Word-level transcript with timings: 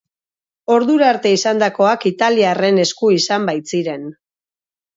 Ordura 0.75 1.09
arte 1.15 1.33
izandakoak 1.35 2.07
italiarren 2.13 2.81
esku 2.87 3.13
izan 3.19 3.49
baitziren. 3.53 4.13